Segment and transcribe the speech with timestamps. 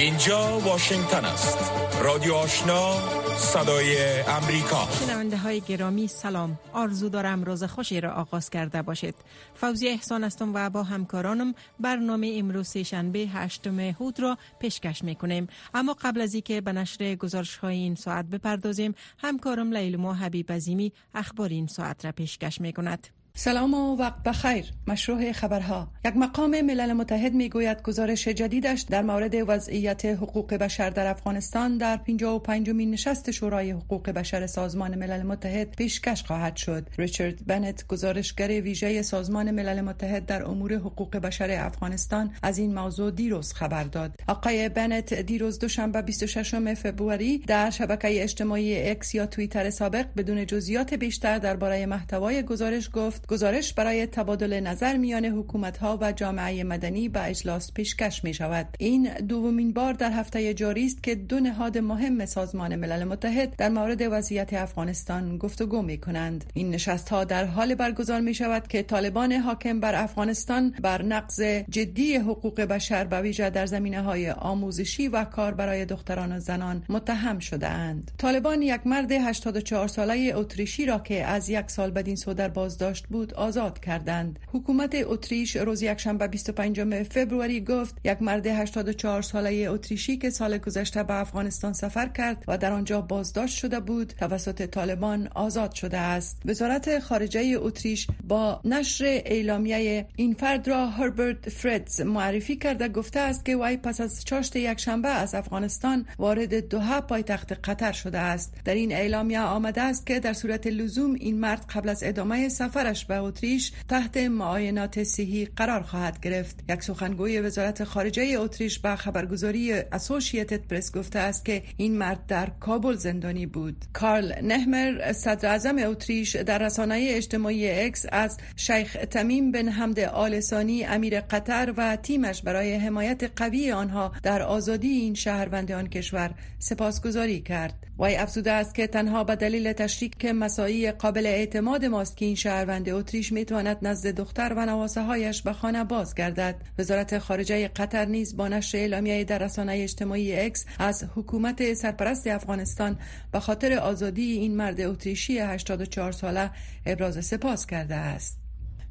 [0.00, 1.72] اینجا واشنگتن است.
[2.02, 2.92] رادیو آشنا
[3.36, 4.88] صدای امریکا.
[5.00, 6.58] شنونده های گرامی سلام.
[6.72, 9.14] آرزو دارم روز خوشی را آغاز کرده باشید.
[9.54, 15.46] فوزی احسان هستم و با همکارانم برنامه امروز شنبه هشتم هود را پیشکش می‌کنیم.
[15.74, 20.92] اما قبل از اینکه به نشر گزارش های این ساعت بپردازیم همکارم لیلما حبیب عظیمی
[21.14, 23.19] اخبار این ساعت را پیشکش می‌کند.
[23.42, 24.72] سلام و وقت بخیر.
[24.86, 25.88] مشروع خبرها.
[26.04, 31.78] یک مقام ملل متحد می گوید گزارش جدیدش در مورد وضعیت حقوق بشر در افغانستان
[31.78, 36.88] در 55 مین نشست شورای حقوق بشر سازمان ملل متحد پیشکش خواهد شد.
[36.98, 43.10] ریچارد بنت گزارشگر ویژه سازمان ملل متحد در امور حقوق بشر افغانستان از این موضوع
[43.10, 44.16] دیروز خبر داد.
[44.28, 50.94] آقای بنت دیروز دوشنبه 26 فوریه در شبکه اجتماعی اکس یا توییتر سابق بدون جزئیات
[50.94, 57.08] بیشتر درباره محتوای گزارش گفت گزارش برای تبادل نظر میان حکومت ها و جامعه مدنی
[57.08, 61.78] به اجلاس پیشکش می شود این دومین بار در هفته جاری است که دو نهاد
[61.78, 67.44] مهم سازمان ملل متحد در مورد وضعیت افغانستان گفتگو می کنند این نشست ها در
[67.44, 73.20] حال برگزار می شود که طالبان حاکم بر افغانستان بر نقض جدی حقوق بشر به
[73.20, 78.62] ویژه در زمینه های آموزشی و کار برای دختران و زنان متهم شده اند طالبان
[78.62, 83.34] یک مرد 84 ساله اتریشی را که از یک سال بدین سو در بازداشت بود
[83.34, 84.38] آزاد کردند.
[84.52, 91.02] حکومت اتریش روز یکشنبه 25 فوریه گفت یک مرد 84 ساله اتریشی که سال گذشته
[91.02, 96.42] به افغانستان سفر کرد و در آنجا بازداشت شده بود توسط طالبان آزاد شده است.
[96.44, 103.44] وزارت خارجه اتریش با نشر اعلامیه این فرد را هربرت فردز معرفی کرده گفته است
[103.44, 108.54] که وی پس از چاشت یکشنبه از افغانستان وارد دوحه پایتخت قطر شده است.
[108.64, 112.99] در این اعلامیه آمده است که در صورت لزوم این مرد قبل از ادامه سفرش
[113.04, 116.64] به اتریش تحت معاینات صحی قرار خواهد گرفت.
[116.68, 122.50] یک سخنگوی وزارت خارجه اتریش به خبرگزاری اسوسییتد پرس گفته است که این مرد در
[122.60, 123.84] کابل زندانی بود.
[123.92, 130.40] کارل نهمر صدر اعظم اتریش در رسانه اجتماعی X از شیخ تمیم بن حمد آل
[130.40, 136.34] ثانی امیر قطر و تیمش برای حمایت قوی آنها در آزادی این شهروند آن کشور
[136.58, 137.86] سپاسگزاری کرد.
[138.00, 142.88] وی افزوده است که تنها به دلیل تشریک مساعی قابل اعتماد ماست که این شهروند
[142.88, 146.54] اتریش می‌تواند نزد دختر و نواسه هایش به خانه بازگردد.
[146.78, 152.98] وزارت خارجه قطر نیز با نشر اعلامیه در رسانه اجتماعی X از حکومت سرپرست افغانستان
[153.32, 156.50] به خاطر آزادی این مرد اتریشی 84 ساله
[156.86, 158.40] ابراز سپاس کرده است.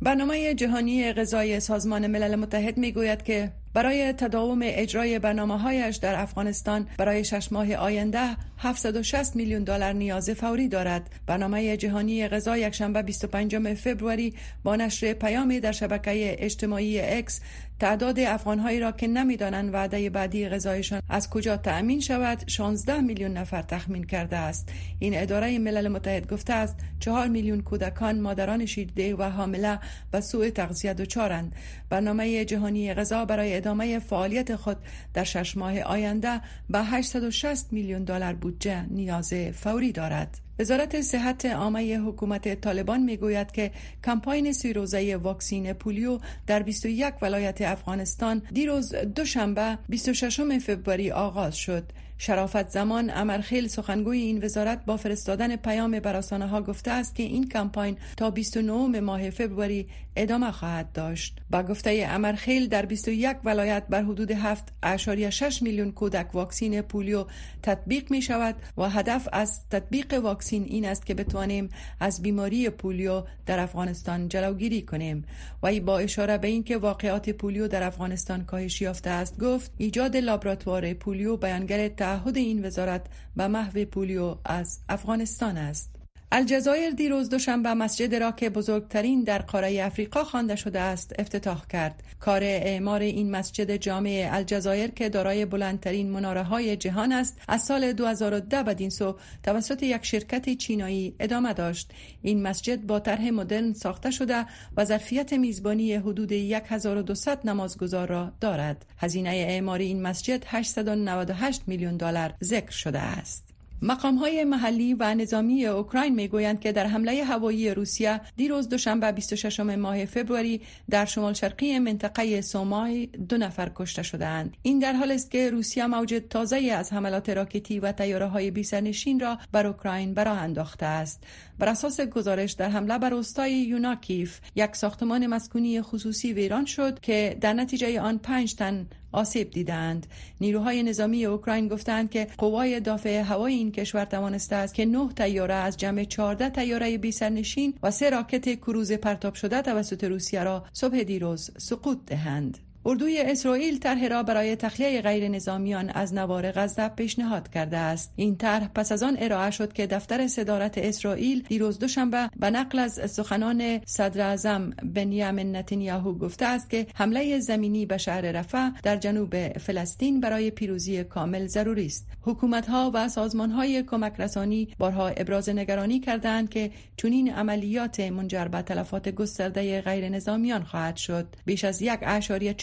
[0.02, 6.22] برنامه جهانی غذای سازمان ملل متحد می گوید که برای تداوم اجرای برنامه هایش در
[6.22, 11.10] افغانستان برای شش ماه آینده 760 میلیون دلار نیاز فوری دارد.
[11.28, 17.42] برنامه جهانی غذا یکشنبه 25 فوریه با نشر پیامی در شبکه اجتماعی اکس
[17.80, 23.62] تعداد افغانهایی را که نمی‌دانند وعده بعدی غذایشان از کجا تأمین شود 16 میلیون نفر
[23.62, 24.70] تخمین کرده است.
[25.00, 29.80] این اداره ملل متحد گفته است 4 میلیون کودکان مادران شیرده و حامله
[30.12, 31.56] به سوء تغذیه دچارند.
[31.90, 34.78] برنامه جهانی غذا برای ادامه فعالیت خود
[35.14, 40.49] در شش ماه آینده به 860 میلیون دلار بودجه نیاز فوری دارد.
[40.60, 43.72] وزارت صحت عامه حکومت طالبان می‌گوید که
[44.06, 50.42] کمپاین سی روزه واکسین پولیو در 21 ولایت افغانستان دیروز دوشنبه 26
[50.86, 51.92] فوریه آغاز شد.
[52.22, 57.50] شرافت زمان امرخیل سخنگوی این وزارت با فرستادن پیام براسانه ها گفته است که این
[57.50, 59.86] کمپاین تا 29 ماه فوریه
[60.16, 61.42] ادامه خواهد داشت.
[61.50, 67.26] با گفته امرخیل در 21 ولایت بر حدود 7.6 میلیون کودک واکسین پولیو
[67.64, 71.70] تطبیق می شود و هدف از تطبیق واکسین این است که بتوانیم
[72.00, 75.26] از بیماری پولیو در افغانستان جلوگیری کنیم.
[75.64, 80.94] و با اشاره به اینکه واقعات پولیو در افغانستان کاهش یافته است گفت ایجاد لابراتوار
[80.94, 85.99] پولیو بیانگر تعهد این وزارت به محو پولیو از افغانستان است.
[86.32, 92.04] الجزایر دیروز دوشنبه مسجد را که بزرگترین در قاره افریقا خوانده شده است افتتاح کرد.
[92.20, 97.94] کار اعمار این مسجد جامع الجزایر که دارای بلندترین مناره های جهان است از سال
[97.94, 101.92] 2010 بدین سو توسط یک شرکت چینایی ادامه داشت.
[102.22, 104.46] این مسجد با طرح مدرن ساخته شده
[104.78, 108.86] و ظرفیت میزبانی حدود 1200 نمازگزار را دارد.
[108.98, 113.49] هزینه اعمار این مسجد 898 میلیون دلار ذکر شده است.
[113.82, 119.60] مقام های محلی و نظامی اوکراین می‌گویند که در حمله هوایی روسیه دیروز دوشنبه 26
[119.60, 120.60] ماه فوریه
[120.90, 125.88] در شمال شرقی منطقه سومای دو نفر کشته شدند این در حال است که روسیه
[125.88, 131.24] موج تازه از حملات راکتی و تیاره های بیسرنشین را بر اوکراین براه انداخته است.
[131.60, 137.38] بر اساس گزارش در حمله بر روستای یوناکیف یک ساختمان مسکونی خصوصی ویران شد که
[137.42, 140.08] در نتیجه آن پنج تن آسیب دیدند.
[140.42, 145.54] نیروهای نظامی اوکراین گفتند که قوای دافع هوایی این کشور توانسته است که نه تیاره
[145.54, 150.66] از جمع 14 تیاره بی سرنشین و سه راکت کروز پرتاب شده توسط روسیه را
[150.74, 152.69] صبح دیروز سقوط دهند.
[152.86, 158.14] اردوی اسرائیل طرح را برای تخلیه غیر نظامیان از نوار غزه پیشنهاد کرده است.
[158.16, 162.80] این طرح پس از آن ارائه شد که دفتر صدارت اسرائیل دیروز دوشنبه به نقل
[162.80, 168.98] از سخنان صدر اعظم بنیامین نتانیاهو گفته است که حمله زمینی به شهر رفح در
[168.98, 172.08] جنوب فلسطین برای پیروزی کامل ضروری است.
[172.22, 178.46] حکومت ها و سازمان های کمک رسانی بارها ابراز نگرانی کردند که چنین عملیات منجر
[178.46, 181.28] به تلفات گسترده غیر نظامیان خواهد شد.
[181.46, 182.00] بیش از یک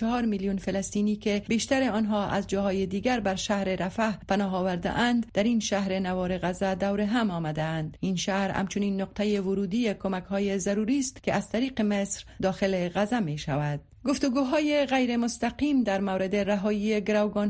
[0.06, 5.26] چهار میلیون فلسطینی که بیشتر آنها از جاهای دیگر بر شهر رفح پناه آورده اند
[5.35, 10.25] در این شهر نوار غزه دور هم آمده اند این شهر همچنین نقطه ورودی کمک
[10.25, 16.00] های ضروری است که از طریق مصر داخل غزه می شود گفتگوهای غیر مستقیم در
[16.00, 17.03] مورد رهایی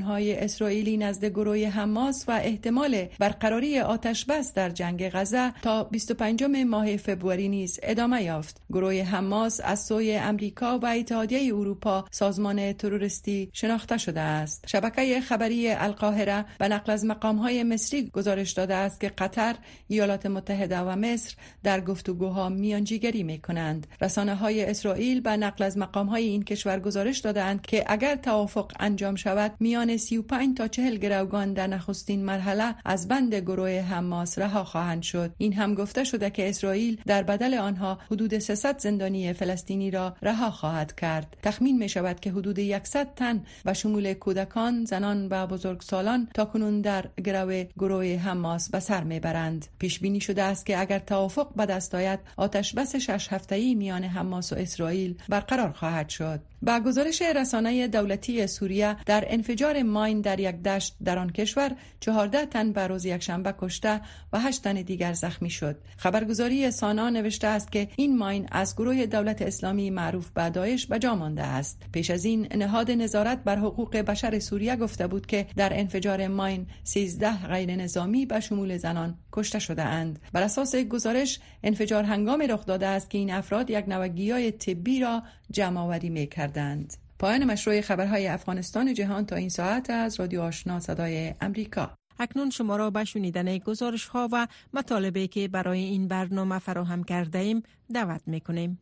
[0.06, 6.44] های اسرائیلی نزد گروه حماس و احتمال برقراری آتش بس در جنگ غزه تا 25
[6.44, 8.60] ماه فبروری نیز ادامه یافت.
[8.70, 14.64] گروه حماس از سوی امریکا و اتحادیه اروپا سازمان تروریستی شناخته شده است.
[14.68, 19.54] شبکه خبری القاهره به نقل از های مصری گزارش داده است که قطر،
[19.88, 23.86] ایالات متحده و مصر در گفتگوها میانجیگری می کنند.
[24.00, 25.78] رسانه های اسرائیل به نقل از
[26.08, 31.52] های این کشور گزارش دادند که اگر توافق انجام شود میان 35 تا 40 گروگان
[31.52, 35.32] در نخستین مرحله از بند گروه حماس رها خواهند شد.
[35.38, 40.50] این هم گفته شده که اسرائیل در بدل آنها حدود 300 زندانی فلسطینی را رها
[40.50, 41.36] خواهد کرد.
[41.42, 46.80] تخمین می شود که حدود 100 تن به شمول کودکان زنان و بزرگسالان تا کنون
[46.80, 49.66] در گروه گروه حماس به سر می‌برند.
[49.78, 54.04] پیش بینی شده است که اگر توافق به دست آید آتش بس شش هفته‌ای میان
[54.04, 56.35] حماس و اسرائیل برقرار خواهد شد.
[56.36, 61.76] от با گزارش رسانه دولتی سوریه در انفجار ماین در یک دشت در آن کشور
[62.00, 64.00] 14 تن به روز یکشنبه کشته
[64.32, 65.76] و 8 تن دیگر زخمی شد.
[65.96, 70.98] خبرگزاری سانا نوشته است که این ماین از گروه دولت اسلامی معروف به داعش به
[70.98, 71.82] جا مانده است.
[71.92, 76.66] پیش از این نهاد نظارت بر حقوق بشر سوریه گفته بود که در انفجار ماین
[76.84, 80.18] 13 غیر نظامی به شمول زنان کشته شده اند.
[80.32, 85.22] بر اساس گزارش انفجار هنگام رخ داده است که این افراد یک نوگیای طبی را
[85.50, 86.10] جمع آوری
[86.46, 86.96] کردند.
[87.18, 92.76] پایان مشروع خبرهای افغانستان جهان تا این ساعت از رادیو آشنا صدای امریکا اکنون شما
[92.76, 97.62] را به شنیدن گزارش ها و مطالبه که برای این برنامه فراهم کرده ایم
[97.94, 98.78] دعوت می کنیم.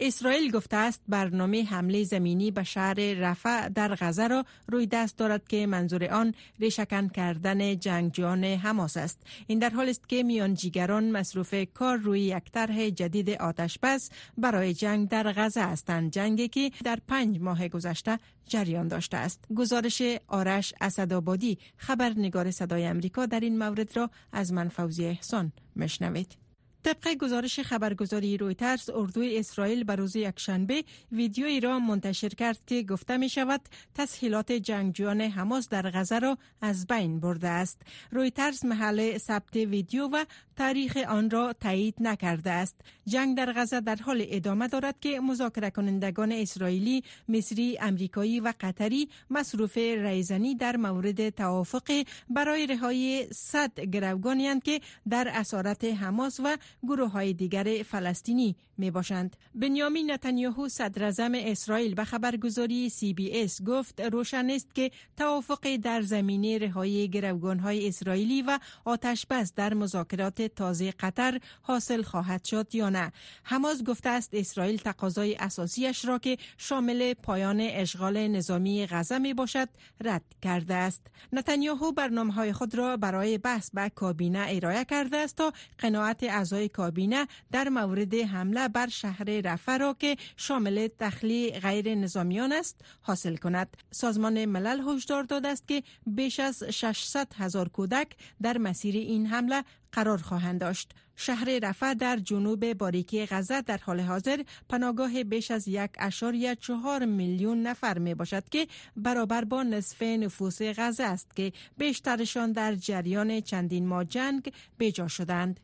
[0.00, 5.48] اسرائیل گفته است برنامه حمله زمینی به شهر رفع در غزه را روی دست دارد
[5.48, 9.22] که منظور آن ریشکن کردن جنگجویان حماس است.
[9.46, 14.74] این در حال است که میانجیگران مصروف کار روی یک طرح جدید آتش بس برای
[14.74, 16.12] جنگ در غزه هستند.
[16.12, 19.44] جنگی که در پنج ماه گذشته جریان داشته است.
[19.56, 26.47] گزارش آرش اسدآبادی خبرنگار صدای امریکا در این مورد را از من فوزی احسان مشنوید
[26.84, 33.16] طبق گزارش خبرگزاری رویترز اردوی اسرائیل به روز یکشنبه ویدیویی را منتشر کرد که گفته
[33.16, 33.60] می شود
[33.94, 37.82] تسهیلات جنگجویان حماس در غزه را از بین برده است.
[38.10, 40.24] رویترز محل ثبت ویدیو و
[40.56, 42.80] تاریخ آن را تایید نکرده است.
[43.06, 49.08] جنگ در غزه در حال ادامه دارد که مذاکره کنندگان اسرائیلی مصری امریکایی و قطری
[49.30, 57.10] مصروف ریزنی در مورد توافق برای رهایی صد گروگانی که در اسارت حماس و گروه
[57.10, 59.36] های دیگر فلسطینی می باشند.
[59.54, 66.02] بنیامین نتانیاهو صدر اسرائیل به خبرگزاری سی بی اس گفت روشن است که توافق در
[66.02, 72.74] زمینه رهایی گروگان های اسرائیلی و آتش بس در مذاکرات تازه قطر حاصل خواهد شد
[72.74, 73.12] یا نه.
[73.42, 79.68] حماس گفته است اسرائیل تقاضای اساسیش را که شامل پایان اشغال نظامی غزه می باشد
[80.04, 81.06] رد کرده است.
[81.32, 86.57] نتانیاهو برنامه های خود را برای بحث به کابینه ارائه کرده است تا قناعت اعضای
[86.66, 93.36] کابینه در مورد حمله بر شهر رفح را که شامل تخلیه غیر نظامیان است حاصل
[93.36, 98.08] کند سازمان ملل هشدار داده است که بیش از 600 هزار کودک
[98.42, 100.92] در مسیر این حمله قرار خواهند داشت.
[101.16, 107.04] شهر رفح در جنوب باریکی غزه در حال حاضر پناهگاه بیش از یک اشاری چهار
[107.04, 113.40] میلیون نفر می باشد که برابر با نصف نفوس غزه است که بیشترشان در جریان
[113.40, 115.60] چندین ماه جنگ بجا شدند.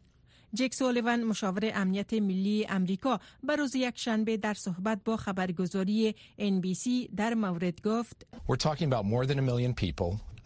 [0.54, 7.14] جک سولیوان مشاور امنیت ملی امریکا بر روز یک شنبه در صحبت با خبرگزاری NBC
[7.16, 8.26] در مورد گفت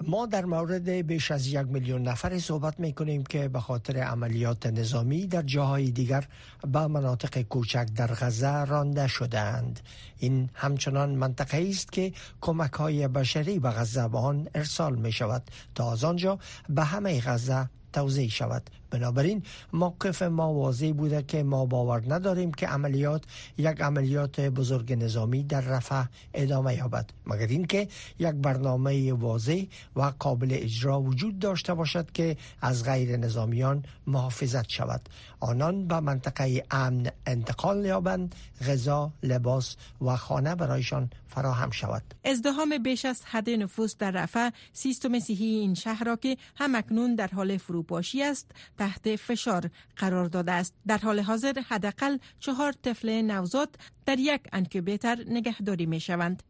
[0.07, 4.67] ما در مورد بیش از یک میلیون نفر صحبت می کنیم که به خاطر عملیات
[4.67, 6.25] نظامی در جاهای دیگر
[6.73, 9.81] به مناطق کوچک در غزه رانده شدند
[10.19, 15.43] این همچنان منطقه است که کمک های بشری به غزه به آن ارسال می شود
[15.75, 16.39] تا از آنجا
[16.69, 18.71] به همه غزه توضیح شود.
[18.91, 19.43] بنابراین
[19.73, 23.23] موقف ما واضح بوده که ما باور نداریم که عملیات
[23.59, 26.05] یک عملیات بزرگ نظامی در رفح
[26.35, 27.11] ادامه یابد.
[27.27, 29.63] مگر اینکه یک برنامه واضح
[29.97, 35.09] و قابل اجرا وجود داشته باشد که از غیر نظامیان محافظت شود.
[35.41, 38.35] آنان به منطقه امن انتقال یابند
[38.67, 42.03] غذا لباس و خانه برایشان فراهم شود.
[42.25, 47.27] ازدهام بیش از حد نفوس در رفح سیستم مسیحی این شهر را که همکنون در
[47.27, 50.75] حال فروپاشی است تحت فشار قرار داده است.
[50.87, 56.43] در حال حاضر حداقل چهار طفل نوزاد در یک انکوبیتر نگهداری می شوند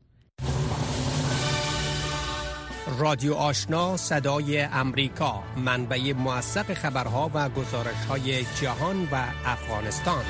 [2.99, 10.25] رادیو آشنا صدای امریکا منبع موثق خبرها و گزارش های جهان و افغانستان.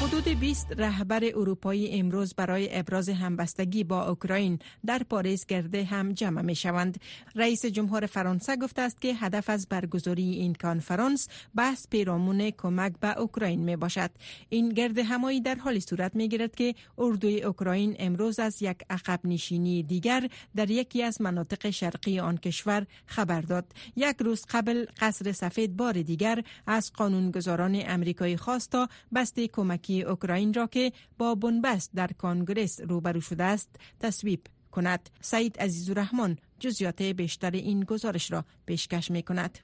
[0.00, 6.42] حدود 20 رهبر اروپایی امروز برای ابراز همبستگی با اوکراین در پاریس گرده هم جمع
[6.42, 7.00] می شوند.
[7.34, 13.18] رئیس جمهور فرانسه گفته است که هدف از برگزاری این کنفرانس بحث پیرامون کمک به
[13.18, 14.10] اوکراین می باشد.
[14.48, 19.20] این گرد همایی در حالی صورت می گیرد که اردوی اوکراین امروز از یک عقب
[19.24, 23.64] نشینی دیگر در یکی از مناطق شرقی آن کشور خبر داد.
[23.96, 30.54] یک روز قبل قصر سفید بار دیگر از قانونگذاران امریکایی خواست تا بسته کمک اوکراین
[30.54, 33.68] را که با بنبست در کانگرس روبرو شده است
[34.00, 34.40] تصویب
[34.70, 35.10] کند.
[35.20, 39.58] سعید عزیزالرحمن جزیات بیشتر این گزارش را پیشکش می کند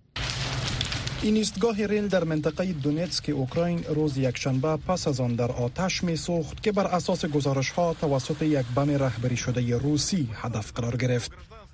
[1.22, 6.16] این ایستگاه ریل در منطقه دونتسک اوکراین روز یکشنبه پس از آن در آتش می
[6.16, 11.32] سوخت که بر اساس گزارش ها توسط یک بم رهبری شده روسی هدف قرار گرفت.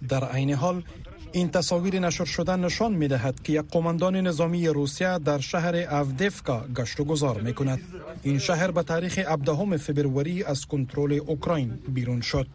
[0.08, 0.82] در عین حال
[1.32, 6.64] این تصاویر نشر شده نشان می دهد که یک قماندان نظامی روسیه در شهر افدفکا
[6.76, 7.80] گشت و گذار می کند.
[8.22, 12.46] این شهر به تاریخ 17 فبروری از کنترل اوکراین بیرون شد.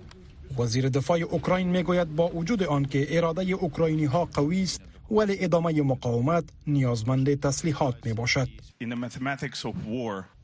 [0.57, 4.81] وزیر دفاع اوکراین می گوید با وجود آنکه اراده اوکراینی ها قوی است
[5.13, 8.47] ولی ادامه مقاومت نیازمند تسلیحات می باشد.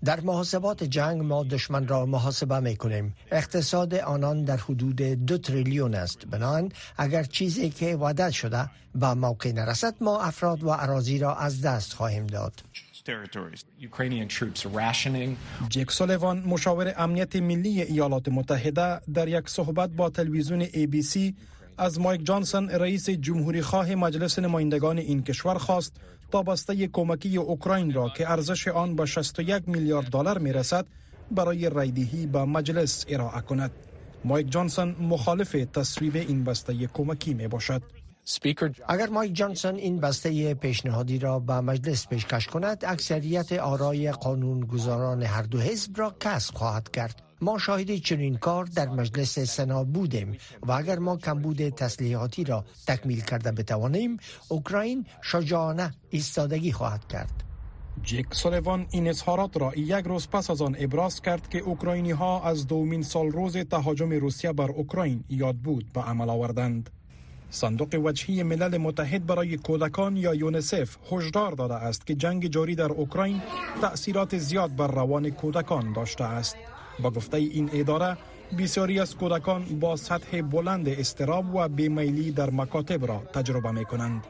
[0.06, 3.16] در محاسبات جنگ ما دشمن را محاسبه می کنیم.
[3.32, 6.26] اقتصاد آنان در حدود دو تریلیون است.
[6.26, 11.62] بنان اگر چیزی که وعده شده به موقع نرسد ما افراد و عراضی را از
[11.62, 12.54] دست خواهیم داد.
[15.70, 21.34] جک سولیوان مشاور امنیت ملی ایالات متحده در یک صحبت با تلویزیون ABC
[21.79, 25.93] از مایک جانسون رئیس جمهوری خواه مجلس نمایندگان این کشور خواست
[26.31, 30.86] تا بسته کمکی اوکراین را که ارزش آن به 61 میلیارد دلار می رسد
[31.31, 33.71] برای رایدهی به مجلس ارائه کند.
[34.25, 37.81] مایک جانسون مخالف تصویب این بسته کمکی می باشد.
[38.88, 45.41] اگر مایک جانسون این بسته پیشنهادی را به مجلس پیشکش کند اکثریت آرای قانونگذاران هر
[45.41, 50.72] دو حزب را کسب خواهد کرد ما شاهد چنین کار در مجلس سنا بودیم و
[50.72, 54.17] اگر ما کمبود تسلیحاتی را تکمیل کرده بتوانیم
[54.48, 57.43] اوکراین شجاعانه ایستادگی خواهد کرد.
[58.03, 62.43] جک سولیوان این اظهارات را یک روز پس از آن ابراز کرد که اوکراینی ها
[62.43, 66.89] از دومین سال روز تهاجم روسیه بر اوکراین یاد بود به عمل آوردند.
[67.50, 72.91] صندوق وجهی ملل متحد برای کودکان یا یونسف هشدار داده است که جنگ جاری در
[72.91, 73.41] اوکراین
[73.81, 76.55] تأثیرات زیاد بر روان کودکان داشته است.
[77.01, 78.18] با گفته این اداره
[78.58, 84.24] بسیاری از کودکان با سطح بلند استراب و بیمیلی در مکاتب را تجربه می کنند.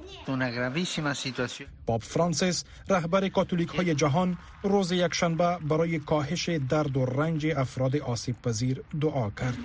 [1.85, 8.35] باب فرانسیس رهبر کاتولیک های جهان روز یکشنبه برای کاهش درد و رنج افراد آسیب
[8.41, 9.57] پذیر دعا کرد.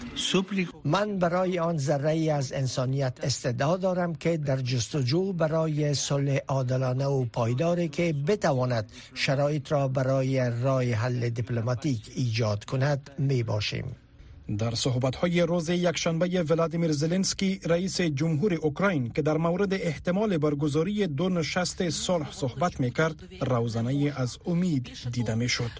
[0.84, 7.24] من برای آن ذره از انسانیت استعداد دارم که در جستجو برای صلح عادلانه و
[7.24, 13.96] پایداری که بتواند شرایط را برای راه حل دیپلماتیک ایجاد کند می باشیم.
[14.58, 14.74] در
[15.20, 21.90] های روز یکشنبه ولادیمیر زلنسکی رئیس جمهور اوکراین که در مورد احتمال برگزاری دو نشست
[21.90, 25.70] صلح صحبت می کرد روزنه از امید دیده می شد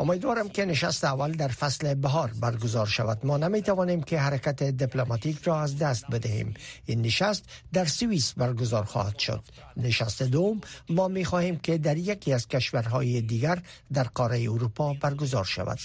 [0.00, 3.26] امیدوارم که نشست اول در فصل بهار برگزار شود.
[3.26, 6.54] ما نمی توانیم که حرکت دیپلماتیک را از دست بدهیم.
[6.86, 9.42] این نشست در سوئیس برگزار خواهد شد.
[9.76, 13.62] نشست دوم ما می خواهیم که در یکی از کشورهای دیگر
[13.92, 15.78] در قاره اروپا برگزار شود.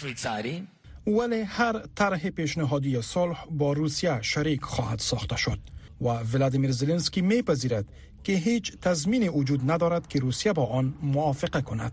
[1.08, 5.60] ولی هر طرح پیشنهادی صلح با روسیه شریک خواهد ساخته شد
[6.02, 7.86] و ولادیمیر زلنسکی میپذیرد
[8.24, 11.92] که هیچ تضمین وجود ندارد که روسیه با آن موافقه کند.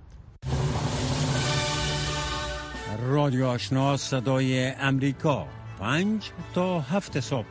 [3.07, 5.47] رادیو آشنا صدای امریکا.
[5.81, 7.47] پنج تا هفت صبح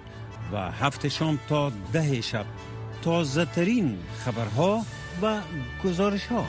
[0.53, 2.45] و هفت شام تا ده شب.
[3.01, 4.85] تازه ترین خبرها
[5.21, 5.41] و
[5.83, 6.45] گزارش ها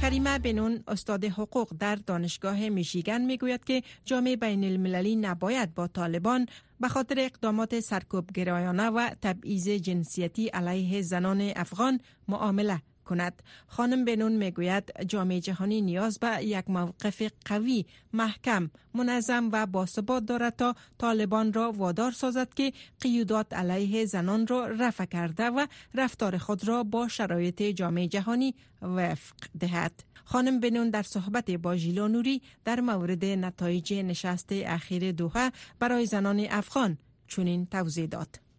[0.00, 6.46] کریمه بنون استاد حقوق در دانشگاه میشیگن می‌گوید که جامعه بین المللی نباید با طالبان
[6.80, 13.42] به خاطر اقدامات سرکوب گرایانه و تبعیض جنسیتی علیه زنان افغان معامله کند.
[13.66, 20.56] خانم بنون می‌گوید جامعه جهانی نیاز به یک موقف قوی محکم منظم و باثبات دارد
[20.56, 26.68] تا طالبان را وادار سازد که قیودات علیه زنان را رفع کرده و رفتار خود
[26.68, 29.92] را با شرایط جامعه جهانی وفق دهد.
[30.24, 36.46] خانم بنون در صحبت با ژیلا نوری در مورد نتایج نشست اخیر دوحه برای زنان
[36.50, 36.98] افغان
[37.28, 38.49] چنین توضیح داد.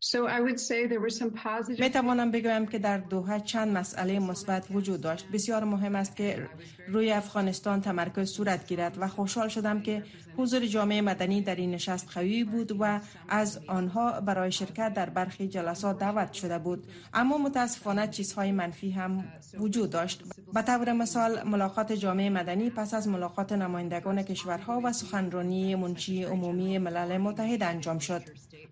[1.79, 5.27] می توانم بگویم که در دوحه چند مسئله مثبت وجود داشت.
[5.33, 6.49] بسیار مهم است که
[6.87, 10.03] روی افغانستان تمرکز صورت گیرد و خوشحال شدم که
[10.37, 15.47] حضور جامعه مدنی در این نشست قوی بود و از آنها برای شرکت در برخی
[15.47, 16.87] جلسات دعوت شده بود.
[17.13, 19.23] اما متاسفانه چیزهای منفی هم
[19.59, 20.23] وجود داشت.
[20.53, 26.77] به طور مثال ملاقات جامعه مدنی پس از ملاقات نمایندگان کشورها و سخنرانی منشی عمومی
[26.77, 28.21] ملل متحد انجام شد.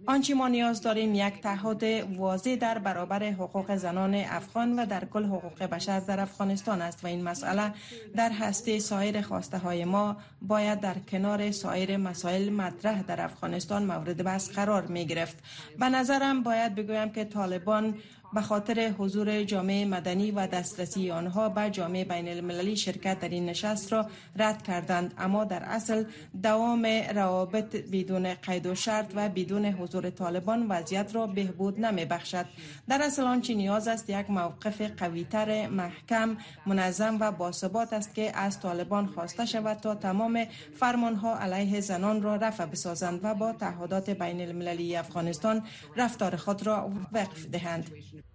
[0.07, 1.83] آنچه ما نیاز داریم یک تعهد
[2.17, 7.07] واضح در برابر حقوق زنان افغان و در کل حقوق بشر در افغانستان است و
[7.07, 7.73] این مسئله
[8.15, 14.23] در هسته سایر خواسته های ما باید در کنار سایر مسائل مطرح در افغانستان مورد
[14.23, 15.37] بحث قرار می گرفت
[15.79, 17.95] به نظرم باید بگویم که طالبان
[18.33, 23.45] به خاطر حضور جامعه مدنی و دسترسی آنها به جامعه بین المللی شرکت در این
[23.45, 24.05] نشست را
[24.35, 25.13] رد کردند.
[25.17, 26.03] اما در اصل
[26.43, 32.45] دوام روابط بدون قید و شرط و بدون حضور طالبان وضعیت را بهبود نمی بخشد
[32.89, 38.59] در اصل آنچه نیاز است یک موقف قویتر محکم منظم و باثبات است که از
[38.59, 40.45] طالبان خواسته شود تا تمام
[40.79, 45.63] فرمانها علیه زنان را رفع بسازند و با تعهدات بین المللی افغانستان
[45.95, 47.89] رفتار خود را وقف دهند.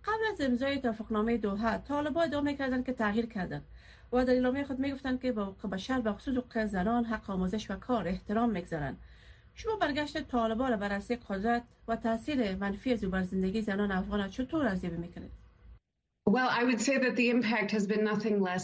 [0.05, 3.64] قبل از امضای توافقنامه دوحه طالبان ادعا کردند که تغییر کردند
[4.12, 7.76] و در اعلامیه خود می‌گفتند که با بشر به خصوص حقوق زنان حق آموزش و
[7.76, 8.99] کار احترام می‌گذارند.
[9.55, 14.67] شما برگشت طالبان را بررسی قدرت و تاثیر منفی از بر زندگی زنان افغان چطور
[14.67, 15.44] ارزیابی می‌کنید؟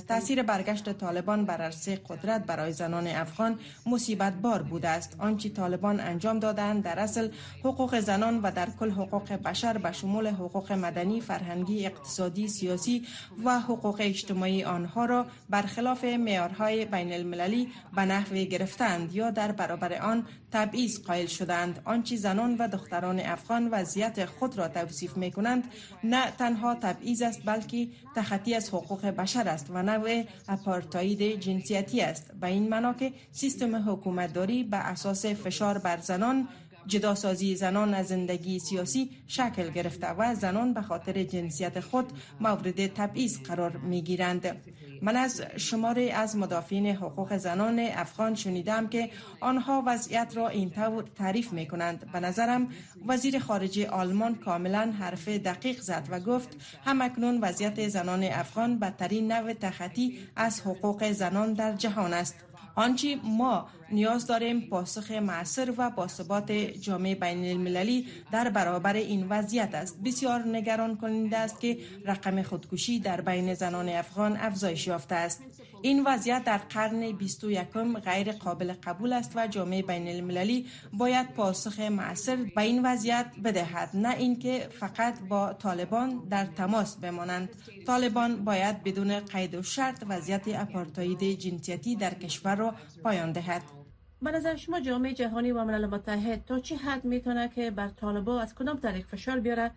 [0.08, 5.16] تاثیر برگشت طالبان بر عرصه قدرت برای زنان افغان مصیبت بار بوده است.
[5.18, 7.28] آنچه طالبان انجام دادند در اصل
[7.64, 13.06] حقوق زنان و در کل حقوق بشر به شمول حقوق مدنی فرهنگی اقتصادی سیاسی
[13.44, 19.98] و حقوق اجتماعی آنها را برخلاف معیارهای بین المللی به نحو گرفتند یا در برابر
[19.98, 25.64] آن تبعیض قائل شدند آنچه زنان و دختران افغان وضعیت خود را توصیف می کنند
[26.04, 32.32] نه تنها تبعیض است بلکه تخطی از حقوق بشر است و نوع اپارتاید جنسیتی است
[32.40, 36.48] به این معنا که سیستم حکومتداری به اساس فشار بر زنان
[36.86, 42.06] جداسازی زنان از زندگی سیاسی شکل گرفته و زنان به خاطر جنسیت خود
[42.40, 44.56] مورد تبعیض قرار می گیرند.
[45.02, 49.10] من از شماره از مدافعین حقوق زنان افغان شنیدم که
[49.40, 52.12] آنها وضعیت را این طور تعریف می کنند.
[52.12, 52.68] به نظرم
[53.06, 59.52] وزیر خارجه آلمان کاملا حرف دقیق زد و گفت همکنون وضعیت زنان افغان بدترین نوع
[59.52, 62.34] تخطی از حقوق زنان در جهان است.
[62.74, 69.74] آنچه ما نیاز داریم پاسخ معصر و باثبات جامعه بین المللی در برابر این وضعیت
[69.74, 70.02] است.
[70.02, 75.42] بسیار نگران کننده است که رقم خودکشی در بین زنان افغان افزایش یافته است.
[75.82, 77.68] این وضعیت در قرن 21
[78.04, 83.90] غیر قابل قبول است و جامعه بین المللی باید پاسخ معصر به این وضعیت بدهد
[83.94, 87.48] نه اینکه فقط با طالبان در تماس بمانند.
[87.86, 93.79] طالبان باید بدون قید و شرط وضعیت اپارتاید جنسیتی در کشور را پایان دهد.
[94.22, 98.42] به نظر شما جامعه جهانی و ملل متحد تا چه حد می‌تونه که بر طالبان
[98.42, 99.70] از کدام طریق فشار بیاره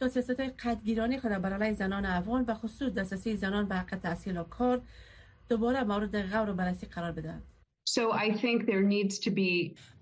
[0.00, 4.38] تا سیاست قدگیرانی خود بر علیه زنان افغان و خصوص دسترسی زنان به حق تحصیل
[4.38, 4.80] و کار
[5.48, 7.42] دوباره مورد غور و بررسی قرار بدهد؟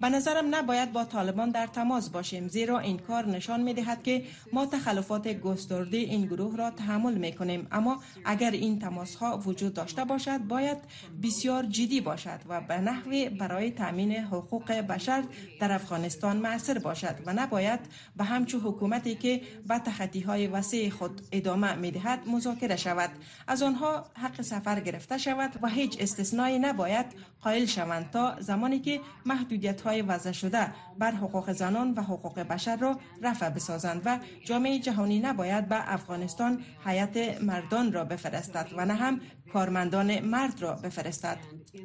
[0.01, 4.25] به نظرم نباید با طالبان در تماس باشیم زیرا این کار نشان می دهد که
[4.53, 9.75] ما تخلفات گسترده این گروه را تحمل می کنیم اما اگر این تماس ها وجود
[9.75, 10.79] داشته باشد باید
[11.23, 15.25] بسیار جدی باشد و به نحوی برای تامین حقوق بشر
[15.61, 17.81] در افغانستان معصر باشد و نباید
[18.17, 23.11] به همچو حکومتی که به تخطی های وسیع خود ادامه می دهد مذاکره شود.
[23.47, 27.07] از آنها حق سفر گرفته شود و هیچ استثنایی نباید
[27.41, 32.77] قائل شوند تا زمانی که محدودیت های وضع شده بر حقوق زنان و حقوق بشر
[32.77, 38.95] را رفع بسازند و جامعه جهانی نباید به افغانستان حیات مردان را بفرستد و نه
[38.95, 39.21] هم
[39.53, 41.39] کارمندان مرد را بفرستد.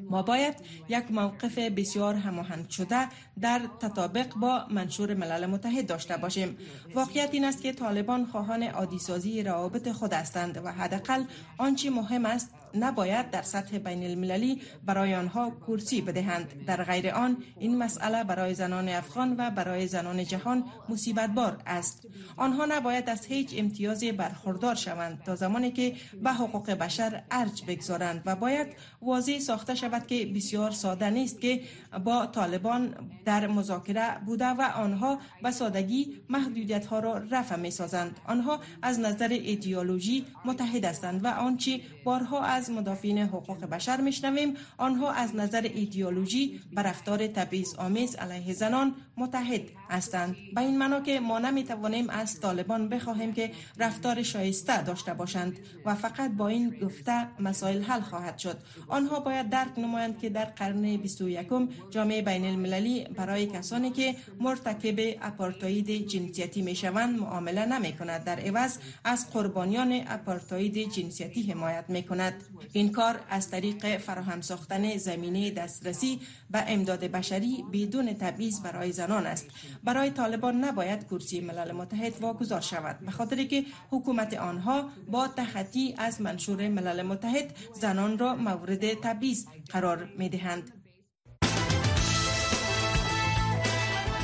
[0.10, 0.56] ما باید
[0.90, 3.08] یک موقف بسیار هماهنگ شده
[3.42, 6.58] در تطابق با منشور ملل متحد داشته باشیم.
[6.96, 11.24] واقعیت این است که طالبان خواهان عادی روابط خود هستند و حداقل
[11.58, 16.66] آنچه مهم است نباید در سطح بین المللی برای آنها کرسی بدهند.
[16.66, 22.08] در غیر آن این مسئله برای زنان افغان و برای زنان جهان مصیبت بار است.
[22.38, 28.22] آنها نباید از هیچ امتیازی برخوردار شوند تا زمانی که به حقوق بشر ارج بگذارند
[28.26, 28.68] و باید
[29.02, 31.62] واضح ساخته شود که بسیار ساده نیست که
[32.06, 38.20] با طالبان در مذاکره بوده و آنها به سادگی محدودیت ها را رفع می سازند
[38.28, 44.54] آنها از نظر ایدئولوژی متحد هستند و آنچه بارها مدافعین حقوق بشر میشنویم.
[44.78, 50.36] آنها از نظر ایدئولوژی بر رفتار تبعیض آمیز علیه زنان متحد هستند.
[50.56, 55.60] به این معنا که ما نمی توانیم از طالبان بخواهیم که رفتار شایسته داشته باشند
[55.86, 58.58] و فقط با این گفته مسائل حل خواهد شد.
[58.88, 61.48] آنها باید درک نمایند که در قرن 21
[61.90, 68.40] جامعه بین المللی برای کسانی که مرتکب اپارتاید جنسیتی می شوند معامله نمی کند در
[68.40, 72.44] عوض از قربانیان اپارتاید جنسیتی حمایت می کند
[72.74, 79.26] این کار از طریق فراهم ساختن زمینه دسترسی به امداد بشری بدون تبعیض برای زنان
[79.26, 79.48] است.
[79.84, 83.00] برای طالبان نباید کرسی ملل متحد واگذار شود.
[83.00, 89.46] به خاطر که حکومت آنها با تخطی از منشور ملل متحد زنان را مورد تبعیض
[89.70, 90.72] قرار می دهند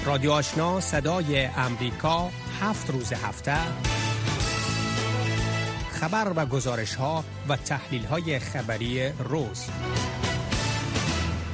[0.07, 2.29] رادیو آشنا صدای امریکا
[2.61, 3.57] هفت روز هفته.
[5.99, 9.65] خبر و گزارش ها و تحلیل های خبری روز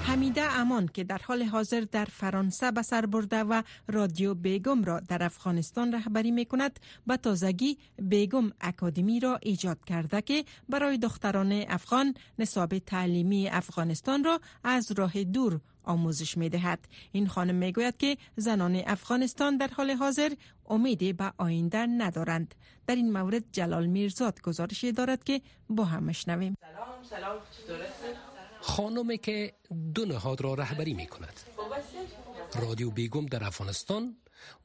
[0.08, 5.00] حمیده امان که در حال حاضر در فرانسه به سر برده و رادیو بیگم را
[5.00, 11.52] در افغانستان رهبری می کند به تازگی بیگم اکادمی را ایجاد کرده که برای دختران
[11.68, 16.80] افغان نصاب تعلیمی افغانستان را از راه دور آموزش می دهد.
[17.12, 20.32] این خانم می گوید که زنان افغانستان در حال حاضر
[20.70, 22.56] امیدی به آینده ندارند.
[22.88, 26.56] در این مورد جلال میرزاد گزارشی دارد که با هم مشنویم.
[26.62, 27.38] سلام سلام
[28.62, 29.54] خانمی که
[29.94, 31.40] دو نهاد را رهبری می کند.
[32.62, 34.16] رادیو بیگم در افغانستان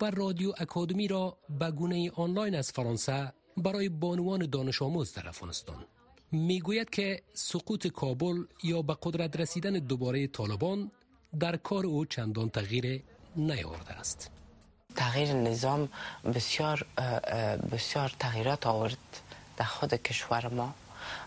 [0.00, 5.84] و رادیو اکادمی را به گونه آنلاین از فرانسه برای بانوان دانش آموز در افغانستان
[6.32, 10.90] می‌گوید که سقوط کابل یا به قدرت رسیدن دوباره طالبان
[11.40, 13.02] در کار او چندان تغییر
[13.36, 14.30] نیاورده است
[14.96, 15.88] تغییر نظام
[16.34, 16.86] بسیار
[17.72, 18.98] بسیار تغییرات آورد
[19.56, 20.74] در خود کشور ما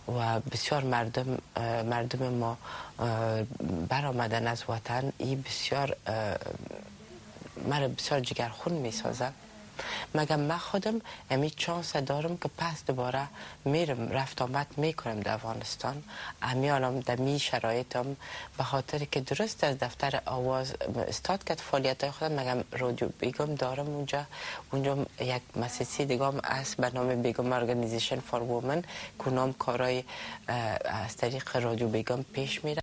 [0.08, 1.38] و بسیار مردم
[1.86, 2.58] مردم ما
[3.90, 5.96] برآمدن از وطن این بسیار
[7.70, 9.34] مرا بسیار جگرخون می سازد
[10.16, 13.28] مگه من خودم امی چانس دارم که پس دوباره
[13.66, 16.04] میرم رفت آمد می‌کنم در افغانستان
[16.42, 18.16] امیانم در می شرایطم
[18.58, 20.74] به خاطر که درست از دفتر آواز
[21.08, 24.26] استاد کرد فعالیت های خودم مگم رادیو بیگم دارم اونجا.
[24.72, 28.84] اونجا یک مسیسی دیگه هم است به نام بیگم ارگانیزیشن فار وومن
[29.20, 30.04] کنام کارای
[30.86, 32.82] از طریق رادیو بیگم پیش میره.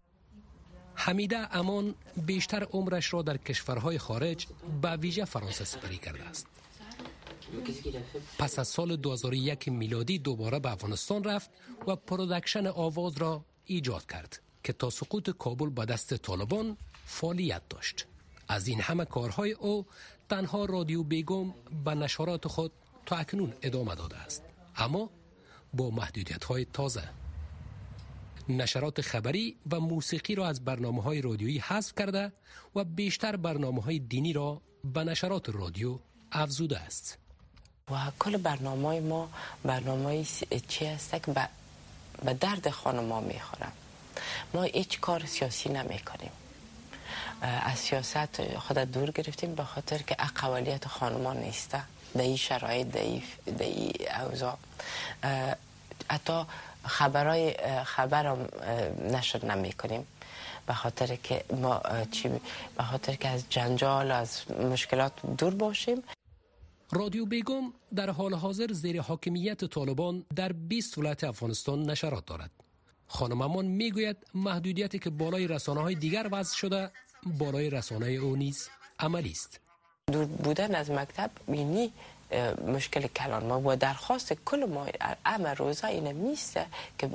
[0.94, 4.46] حمیده امان بیشتر عمرش را در کشورهای خارج
[4.82, 6.46] به ویژه فرانسه سپری کرده است.
[8.38, 11.50] پس از سال 2001 میلادی دوباره به افغانستان رفت
[11.86, 18.06] و production آواز را ایجاد کرد که تا سقوط کابل به دست طالبان فعالیت داشت.
[18.48, 19.86] از این همه کارهای او
[20.28, 22.72] تنها رادیو بیگم به نشرات خود
[23.06, 24.42] تا اکنون ادامه داده است.
[24.76, 25.10] اما
[25.74, 27.08] با محدودیت های تازه.
[28.48, 32.32] نشرات خبری و موسیقی را از برنامه های رادیویی حذف کرده
[32.74, 35.98] و بیشتر برنامه های دینی را به نشرات رادیو
[36.32, 37.18] افزوده است.
[37.90, 39.28] و کل برنامه ما
[39.64, 40.24] برنامه
[40.68, 41.48] چی است که
[42.24, 43.72] به درد خانما می‌خورم
[44.54, 46.30] ما هیچ کار سیاسی نمی کنیم
[47.40, 51.82] از سیاست خود دور گرفتیم به خاطر که اقوالیت خانما نیسته
[52.14, 53.00] در این شرایط در
[53.64, 53.92] این
[54.24, 54.56] اوضاع.
[56.10, 56.42] حتی
[56.84, 58.48] خبرای خبرم
[59.02, 60.06] نشر نمی کنیم
[60.66, 62.28] به خاطر که ما چی
[62.76, 66.02] به خاطر که از جنجال از مشکلات دور باشیم.
[66.92, 72.50] رادیو بیگم در حال حاضر زیر حاکمیت طالبان در 20 ولایت افغانستان نشرات دارد.
[73.08, 76.90] خانم امان می‌گوید محدودیتی که بالای رسانه های دیگر وضع شده
[77.26, 79.60] بالای رسانه او نیز عملی است.
[80.12, 81.92] دور بودن از مکتب بینی
[82.66, 84.86] مشکل کلان ما و درخواست کل ما
[85.24, 86.66] امر روزا اینه میسته
[86.98, 87.10] که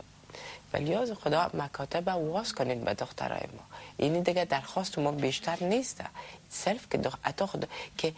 [0.74, 3.64] ولیاز خدا مکاتب واس کنید به دخترای ما
[3.98, 6.06] اینی دیگه درخواست ما بیشتر نیسته
[6.50, 7.16] صرف که دخ...
[7.46, 8.14] خدا که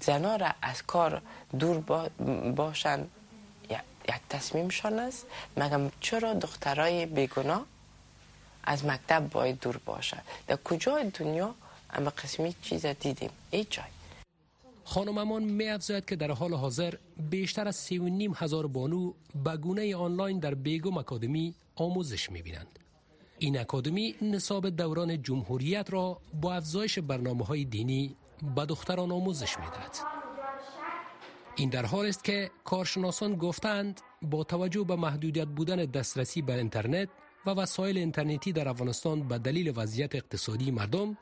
[0.00, 1.22] زنا را از کار
[1.58, 1.78] دور
[2.56, 3.10] باشند
[4.08, 5.26] یک تصمیمشان است.
[5.56, 7.66] مگم چرا دخترای بیگناه
[8.64, 11.54] از مکتب باید دور باشد در کجای دنیا
[11.90, 13.84] اما قسمی چیز دیدیم؟ ای جای.
[14.84, 16.94] خانم امان می افزاید که در حال حاضر
[17.30, 19.12] بیشتر از سی و نیم هزار بانو
[19.44, 22.78] به گونه آنلاین در بیگم اکادمی آموزش می بینند.
[23.38, 28.16] این اکادمی نصاب دوران جمهوریت را با افزایش برنامه های دینی
[28.56, 29.96] به دختران آموزش می دهد.
[31.56, 37.08] این در حال است که کارشناسان گفتند با توجه به محدودیت بودن دسترسی به اینترنت
[37.46, 41.16] و وسایل اینترنتی در افغانستان به دلیل وضعیت اقتصادی مردم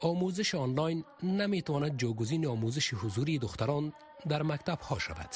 [0.00, 3.92] آموزش آنلاین نمی‌تواند جاگزین آموزش حضوری دختران
[4.28, 5.30] در مکتب ها شود.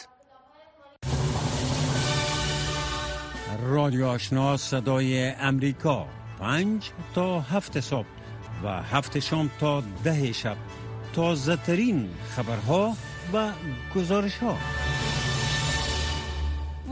[3.62, 6.06] رادیو آشنا صدای امریکا
[6.38, 8.06] پنج تا هفت صبح
[8.64, 10.56] و هفت شام تا ده شب
[11.12, 12.96] تازه ترین خبرها
[13.32, 13.50] و
[13.94, 14.56] گزارش ها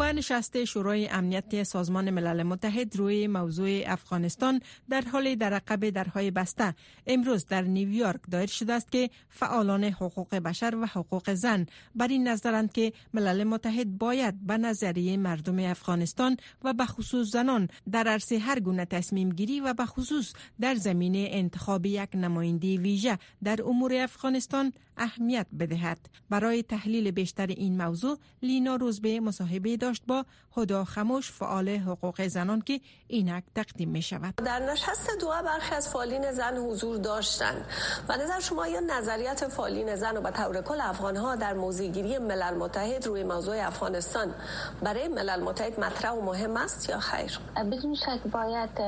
[0.01, 4.61] و نشست شورای امنیت سازمان ملل متحد روی موضوع افغانستان
[4.91, 6.75] در حال در عقب درهای بسته.
[7.07, 12.29] امروز در نیویورک دایر شده است که فعالان حقوق بشر و حقوق زن بر این
[12.29, 18.39] نظرند که ملل متحد باید به نظریه مردم افغانستان و به خصوص زنان در عرصه
[18.39, 23.95] هر گونه تصمیم گیری و به خصوص در زمینه انتخاب یک نماینده ویژه در امور
[23.95, 25.99] افغانستان اهمیت بدهد.
[26.31, 30.25] برای تحلیل بیشتر این موضوع لینا روزبه مصاحبه داشت با
[30.57, 35.89] هدا خموش فعال حقوق زنان که اینک تقدیم می شود در نشست دو برخی از
[35.89, 37.65] فعالین زن حضور داشتند
[38.09, 42.19] و نظر شما یا نظریت فعالین زن و به طور کل افغان ها در موضوع
[42.19, 44.35] ملل متحد روی موضوع افغانستان
[44.83, 47.39] برای ملل متحد مطرح و مهم است یا خیر؟
[47.73, 48.81] بدون شک باید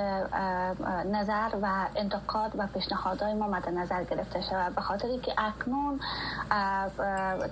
[1.13, 4.75] نظر و انتقاد و پیشنهادهای ما مد نظر گرفته شود.
[4.75, 6.01] به خاطر که اکنون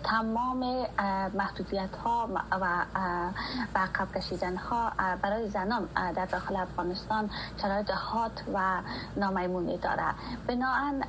[0.05, 0.87] تمام
[1.35, 2.29] محدودیت ها
[2.61, 2.67] و
[3.77, 7.31] عقب کشیدن ها برای زنان در داخل افغانستان
[7.63, 8.61] شرایط هات و
[9.17, 10.15] نامیمونی داره.
[10.47, 11.03] بناهن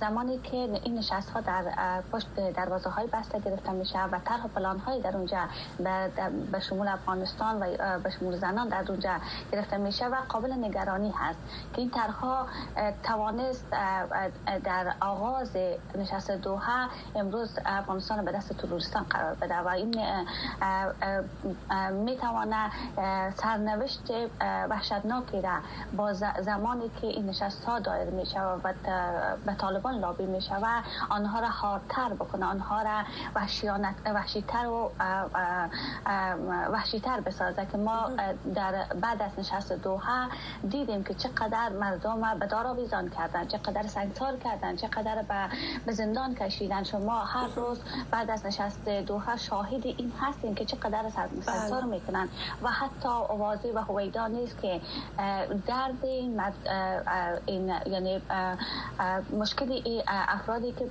[0.00, 1.64] زمانی که این نشست ها در
[2.12, 5.38] پشت دروازه های بسته گرفته میشه و طرح پلان های در اونجا
[6.52, 9.10] به شمول افغانستان و به شمول زنان در اونجا
[9.52, 11.38] گرفته میشه و قابل نگرانی هست.
[11.74, 12.46] که این طرح
[13.02, 13.64] توانست
[14.64, 15.56] در آغاز
[15.98, 19.94] نشست دوها امروز افغانستان به دست تروریستان قرار بده و این
[21.90, 22.70] می‌توانه
[23.36, 24.10] سرنوشت
[24.70, 25.58] وحشتناکی را
[25.96, 28.58] با زمانی که این نشست ها دایر میشه و
[29.46, 33.02] به طالبان لابی میشه و آنها را حادتر بکنه آنها را
[34.14, 34.90] وحشیتر و
[36.72, 38.10] وحشیتر بسازه که ما
[38.54, 40.28] در بعد از نشست دوها
[40.70, 45.41] دیدیم که چقدر مردم به دار آویزان کردن چقدر سنگسار کردن چقدر به
[45.88, 47.78] زندان کشیدن شما هر روز
[48.10, 51.90] بعد از نشست دوها شاهد این هستیم که چقدر سنگسار بله.
[51.90, 52.28] می‌کنن
[52.62, 54.80] و حتی آوازی و هویدا نیست که
[55.66, 56.40] درد این,
[57.46, 58.22] این یعنی
[59.38, 60.84] مشکلی افرادی که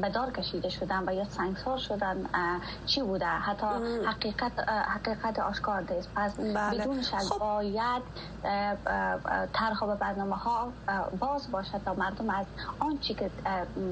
[0.00, 2.16] به دار کشیده شدن و یا سنگسار شدن
[2.86, 3.66] چی بوده حتی
[4.06, 6.78] حقیقت حقیقت آشکار نیست پس بله.
[6.78, 7.38] بدون شک خب.
[7.38, 8.02] باید
[9.52, 10.72] طرح و برنامه ها
[11.20, 12.46] باز باشد تا مردم از
[12.78, 13.30] آنچه که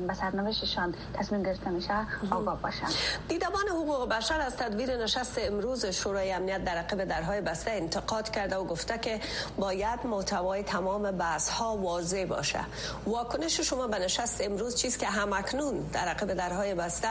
[0.06, 1.94] به سرنوشتشان تصمیم گرفته میشه
[2.30, 2.90] آگاه باشند
[3.28, 8.56] دیدبان حقوق بشر از تدبیر نشست امروز شورای امنیت در عقب درهای بسته انتقاد کرده
[8.56, 9.20] و گفته که
[9.58, 12.60] باید محتوای تمام بحث ها واضح باشه.
[13.06, 17.08] واکنش شما به نشست امروز چیز که همکنون در عقب درهای بسته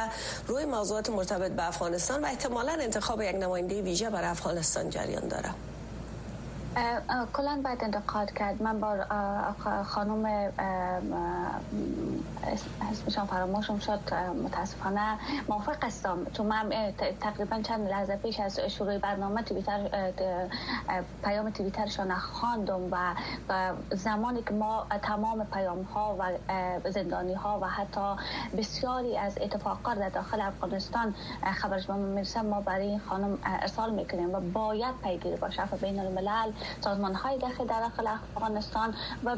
[0.47, 5.49] روی موضوعات مرتبط به افغانستان و احتمالا انتخاب یک نماینده ویژه برای افغانستان جریان داره
[7.33, 8.63] کلا باید انتقاد کرد.
[8.63, 9.05] من با
[9.83, 10.51] خانم
[12.81, 14.13] اسمشان فراموشم شد.
[14.43, 15.17] متاسفانه
[15.49, 16.25] موافق هستم.
[16.33, 20.11] چون من تقریبا چند لحظه پیش از شروع برنامه تویتر
[21.23, 22.81] پیام تویترشان خواندم
[23.49, 26.31] و زمانی که ما تمام پیام ها و
[26.89, 28.15] زندانی ها و حتی
[28.57, 31.15] بسیاری از اتفاقات در داخل افغانستان
[31.53, 35.63] خبرش به ما ما برای این خانم ارسال می‌کنیم و باید پیگیری باشه.
[35.81, 36.51] بین الملل.
[36.81, 39.35] سازمان های داخل داخل افغانستان و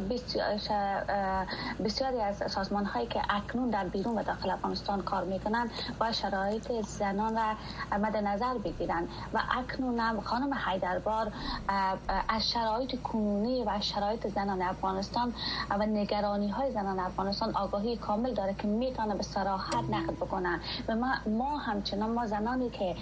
[1.86, 6.72] بسیاری از سازمان هایی که اکنون در بیرون و داخل افغانستان کار می‌کنن با شرایط
[6.82, 7.54] زنان را
[8.00, 11.32] مد نظر بگیرن و اکنون هم خانم حیدربار
[12.30, 15.34] از شرایط کنونی و شرایط زنان افغانستان
[15.70, 20.96] و نگرانی های زنان افغانستان آگاهی کامل داره که می‌تونه به صراحت نقد بکنن و
[20.96, 22.96] ما, ما همچنان ما زنانی که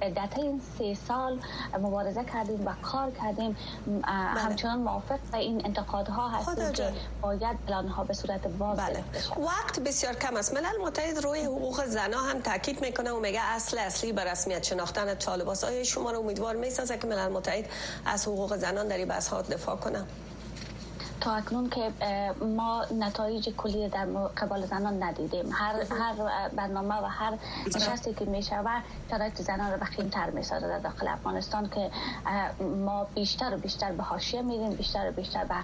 [0.00, 1.40] در این سه سال
[1.80, 4.40] مبارزه کردیم و کار کردیم می‌کنیم بله.
[4.40, 9.04] همچنان موافق این انتقادها هستیم که باید پلان ها به صورت باز بله.
[9.46, 13.78] وقت بسیار کم است ملل متحد روی حقوق زنا هم تاکید می‌کنه و میگه اصل
[13.78, 17.64] اصلی به رسمیت شناختن طالباس آیا شما رو امیدوار می‌سازه که ملل متحد
[18.06, 20.04] از حقوق زنان در این بحث دفاع کنه
[21.20, 21.90] تا اکنون که
[22.56, 25.50] ما نتایج کلی در قبال زنان ندیدیم.
[25.52, 30.42] هر هر برنامه و هر نشستی که می شود شرایط زنان رو بخیم تر می
[30.42, 31.90] در داخل افغانستان که
[32.60, 35.54] ما بیشتر و بیشتر به حاشیه میریم بیشتر و بیشتر به